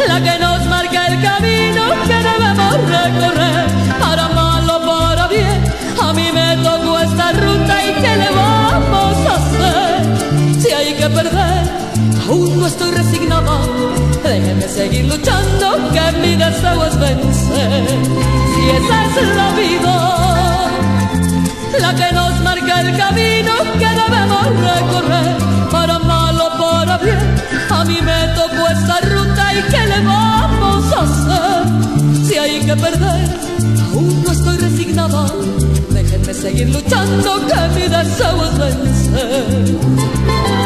[0.09, 3.67] la que nos marca el camino que debemos recorrer,
[4.01, 5.63] para mal o para bien,
[6.03, 10.61] a mí me tocó esta ruta y ¿qué le vamos a hacer?
[10.61, 11.63] Si hay que perder,
[12.29, 13.61] aún no estoy resignada,
[14.29, 17.89] déjenme seguir luchando, que mi deseo es vencer.
[18.53, 19.97] Si esa es la vida,
[21.81, 25.37] la que nos marca el camino que debemos recorrer,
[25.71, 27.27] para mal o para bien,
[27.71, 31.63] a mí me tocó esta ruta y ¿qué le vamos a hacer?
[32.27, 33.29] Si hay que perder,
[33.87, 35.25] aún no estoy resignada,
[35.91, 40.58] déjenme seguir luchando, que mi deseo es vencer.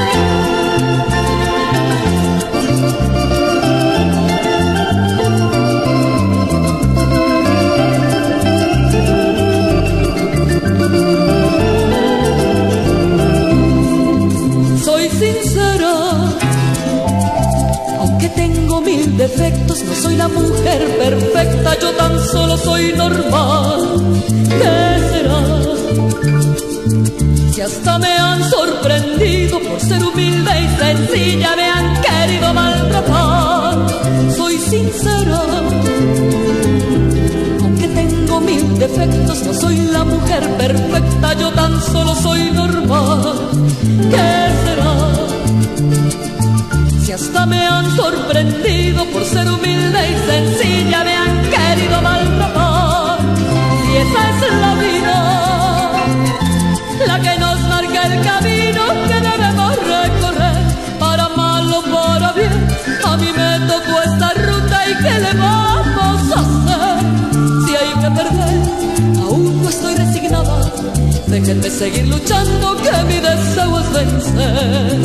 [71.83, 75.01] Seguir luchando que mi deseo es vencer.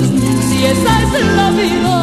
[0.48, 1.96] Si esa es la vida,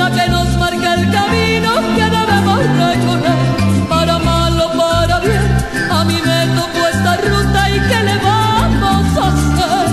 [0.00, 3.40] la que nos marca el camino que debemos recorrer,
[3.88, 5.46] para mal o para bien,
[5.90, 9.88] a mí me tocó esta ruta y ¿qué le vamos a hacer?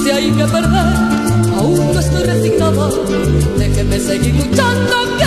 [0.00, 0.94] Si hay que perder,
[1.58, 2.88] aún no estoy resignada,
[3.58, 5.17] déjenme seguir luchando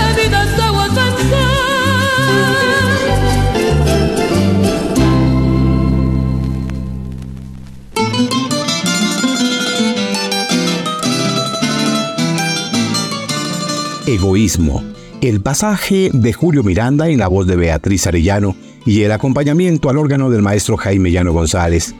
[15.21, 18.55] El pasaje de Julio Miranda en la voz de Beatriz Arellano
[18.85, 21.93] y el acompañamiento al órgano del maestro Jaime Llano González.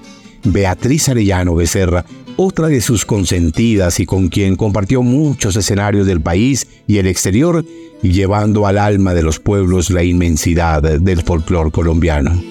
[0.46, 2.06] Beatriz Arellano Becerra,
[2.38, 7.66] otra de sus consentidas y con quien compartió muchos escenarios del país y el exterior,
[8.02, 12.42] llevando al alma de los pueblos la inmensidad del folclor colombiano.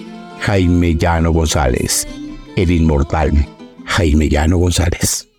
[0.41, 2.07] Jaime Llano González,
[2.55, 3.33] el inmortal
[3.87, 5.30] Jaime Llano González.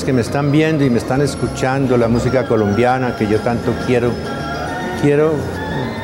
[0.00, 3.72] Ustedes que me están viendo y me están escuchando la música colombiana que yo tanto
[3.86, 4.10] quiero,
[5.02, 5.32] quiero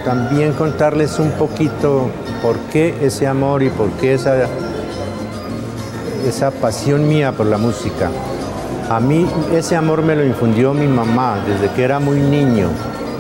[0.05, 2.11] también contarles un poquito
[2.43, 4.35] por qué ese amor y por qué esa,
[6.27, 8.11] esa pasión mía por la música.
[8.91, 12.69] A mí ese amor me lo infundió mi mamá desde que era muy niño,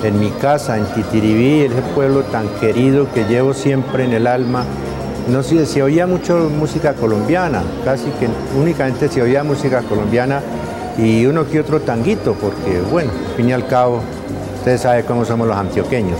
[0.02, 4.64] en mi casa, en Titiribí, ese pueblo tan querido que llevo siempre en el alma.
[5.28, 10.40] No sé, se oía mucho música colombiana, casi que únicamente se oía música colombiana
[10.98, 14.02] y uno que otro tanguito, porque bueno, al fin y al cabo,
[14.58, 16.18] ustedes saben cómo somos los antioqueños.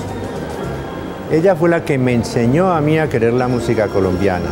[1.31, 4.51] Ella fue la que me enseñó a mí a querer la música colombiana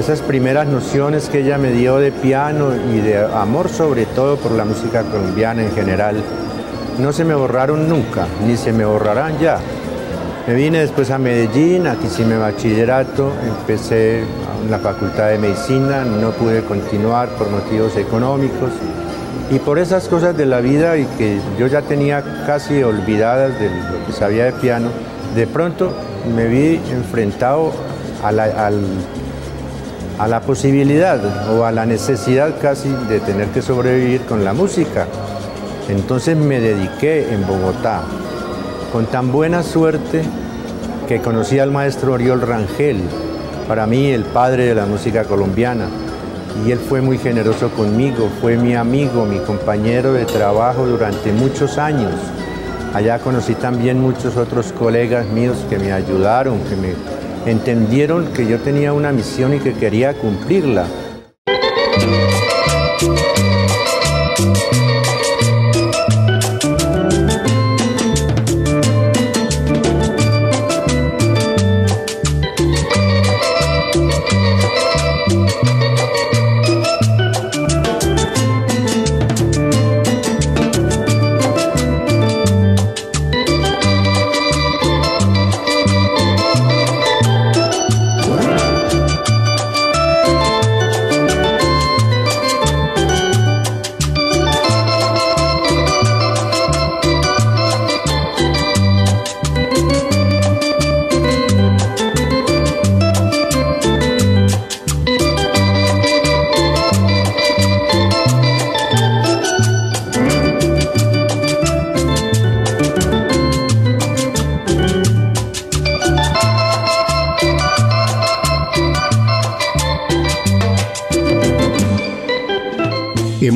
[0.00, 4.52] esas primeras nociones que ella me dio de piano y de amor sobre todo por
[4.52, 6.16] la música colombiana en general,
[6.98, 9.58] no se me borraron nunca, ni se me borrarán ya.
[10.46, 16.04] Me vine después a Medellín, aquí hice mi bachillerato, empecé en la Facultad de Medicina,
[16.04, 18.72] no pude continuar por motivos económicos
[19.54, 23.70] y por esas cosas de la vida y que yo ya tenía casi olvidadas de
[23.70, 24.88] lo que sabía de piano,
[25.36, 25.92] de pronto
[26.34, 27.72] me vi enfrentado
[28.24, 28.40] al
[30.18, 31.20] a la posibilidad
[31.50, 35.06] o a la necesidad casi de tener que sobrevivir con la música.
[35.88, 38.02] Entonces me dediqué en Bogotá,
[38.92, 40.22] con tan buena suerte
[41.08, 43.00] que conocí al maestro Oriol Rangel,
[43.68, 45.86] para mí el padre de la música colombiana.
[46.62, 51.78] Y él fue muy generoso conmigo, fue mi amigo, mi compañero de trabajo durante muchos
[51.78, 52.12] años.
[52.94, 56.94] Allá conocí también muchos otros colegas míos que me ayudaron, que me
[57.50, 60.86] entendieron que yo tenía una misión y que quería cumplirla.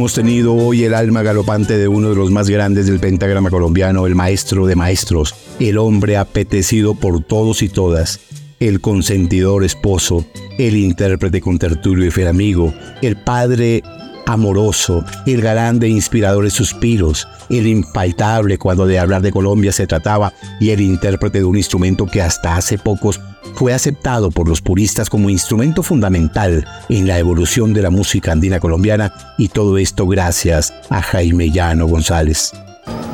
[0.09, 4.07] Hemos tenido hoy el alma galopante de uno de los más grandes del pentagrama colombiano,
[4.07, 8.19] el maestro de maestros, el hombre apetecido por todos y todas,
[8.59, 10.25] el consentidor esposo,
[10.59, 12.73] el intérprete con tertulio y fiel amigo,
[13.03, 13.83] el padre
[14.25, 20.33] amoroso, el galán de inspiradores suspiros, el impaltable cuando de hablar de Colombia se trataba
[20.59, 23.21] y el intérprete de un instrumento que hasta hace pocos
[23.59, 28.61] fue aceptado por los puristas como instrumento fundamental en la evolución de la música andina
[28.61, 32.53] colombiana y todo esto gracias a Jaime Llano González.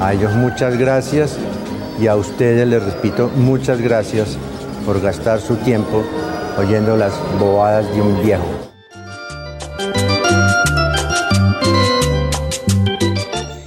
[0.01, 1.39] A ellos muchas gracias
[1.99, 4.37] y a ustedes les repito muchas gracias
[4.85, 6.05] por gastar su tiempo
[6.59, 8.45] oyendo las bobadas de un viejo.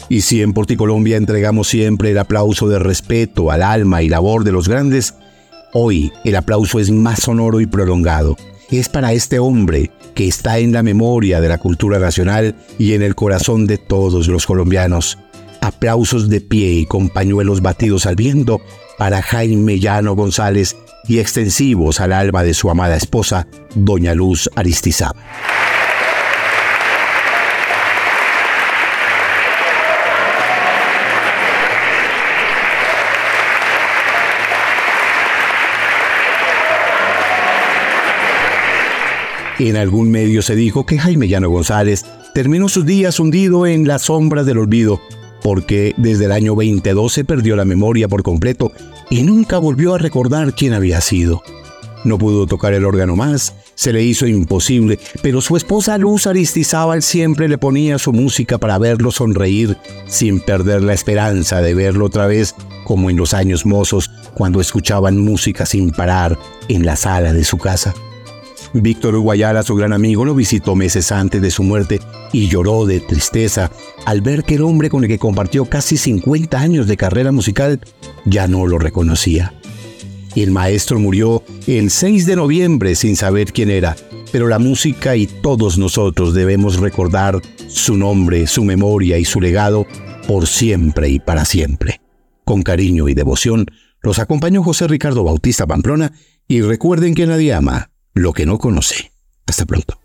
[0.10, 4.52] Y si en Porticolombia entregamos siempre el aplauso de respeto al alma y labor de
[4.52, 5.16] los grandes,
[5.73, 8.38] Hoy el aplauso es más sonoro y prolongado.
[8.69, 13.02] Es para este hombre que está en la memoria de la cultura nacional y en
[13.02, 15.18] el corazón de todos los colombianos.
[15.61, 18.61] Aplausos de pie y con pañuelos batidos al viento
[18.98, 20.76] para Jaime Llano González
[21.07, 25.23] y extensivos al alma de su amada esposa, Doña Luz Aristizábal.
[39.60, 42.06] En algún medio se dijo que Jaime Llano González
[42.36, 45.02] terminó sus días hundido en las sombras del olvido,
[45.42, 48.72] porque desde el año 2012 perdió la memoria por completo
[49.10, 51.42] y nunca volvió a recordar quién había sido.
[52.04, 57.02] No pudo tocar el órgano más, se le hizo imposible, pero su esposa Luz Aristizábal
[57.02, 59.76] siempre le ponía su música para verlo sonreír,
[60.06, 62.54] sin perder la esperanza de verlo otra vez
[62.86, 66.38] como en los años mozos cuando escuchaban música sin parar
[66.70, 67.96] en la sala de su casa.
[68.73, 71.99] Víctor Guayala, su gran amigo, lo visitó meses antes de su muerte
[72.34, 73.72] y lloró de tristeza
[74.06, 77.80] al ver que el hombre con el que compartió casi 50 años de carrera musical
[78.26, 79.53] ya no lo reconocía.
[80.35, 83.95] El maestro murió el 6 de noviembre sin saber quién era,
[84.31, 89.88] pero la música y todos nosotros debemos recordar su nombre, su memoria y su legado
[90.27, 92.02] por siempre y para siempre.
[92.44, 93.65] Con cariño y devoción,
[94.02, 96.14] los acompañó José Ricardo Bautista Pamplona
[96.48, 97.89] y recuerden que nadie ama
[98.22, 99.11] lo que no conoce.
[99.45, 99.98] Hasta pronto.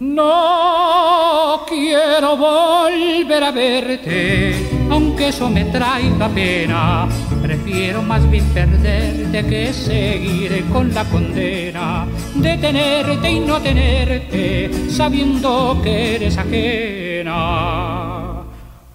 [0.00, 4.79] No quiero volver a verte,
[5.20, 7.06] aunque eso me traiga pena.
[7.42, 15.78] Prefiero más bien perderte que seguir con la condena de tenerte y no tenerte, sabiendo
[15.82, 17.34] que eres ajena.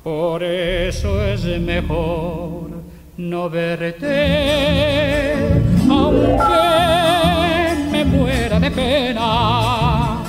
[0.04, 2.72] Por eso es mejor
[3.18, 5.36] no verte,
[5.88, 6.32] aunque
[7.92, 10.24] me muera de pena.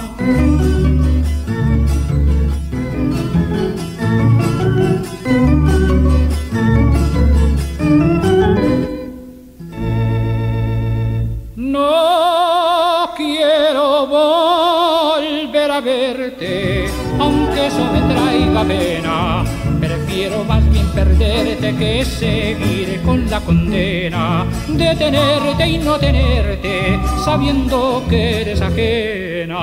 [19.80, 28.02] Prefiero más bien perderte que seguir con la condena de tenerte y no tenerte, sabiendo
[28.08, 29.58] que eres ajena.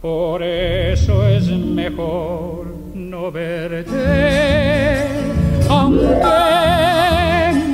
[0.00, 5.08] Por eso es mejor no verte,
[5.68, 6.06] aunque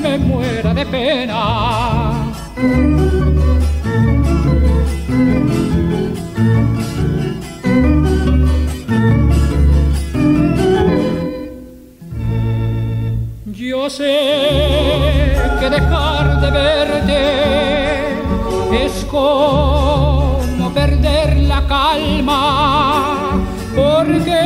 [0.01, 2.02] me muera de pena.
[13.97, 17.21] Sé que dejar de verte
[18.85, 23.33] es como perder la calma,
[23.77, 24.43] porque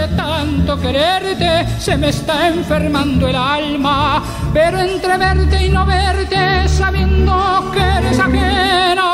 [0.00, 4.20] de tanto quererte se me está enfermando el alma,
[4.52, 9.10] pero entre verte y no verte, sabiendo que eres ajena,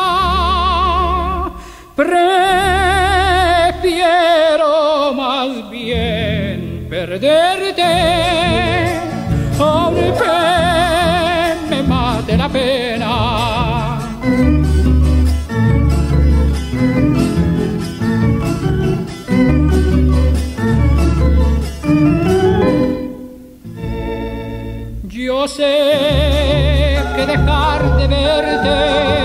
[1.94, 2.32] prefiero
[5.12, 6.23] más bien
[6.94, 7.82] perderte,
[9.58, 10.12] aunque
[11.68, 13.98] me mate la pena.
[25.02, 29.23] Yo sé que dejar de verte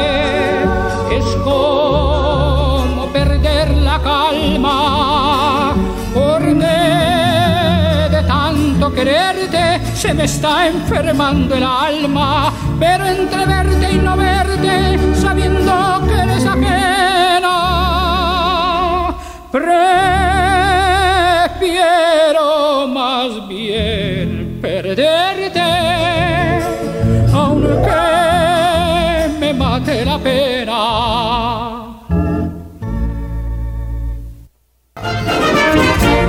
[9.00, 16.16] quererte se me está enfermando el alma, pero entre verte y no verte, sabiendo que
[16.16, 17.56] eres ajena,
[19.52, 20.08] prefiero
[22.90, 25.62] más bien perderte,
[27.34, 28.02] aunque
[29.40, 30.76] me mate la pena.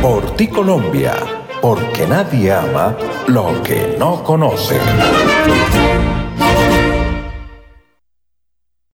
[0.00, 2.96] Por ti Colombia, porque nadie ama
[3.26, 4.78] lo que no conoce.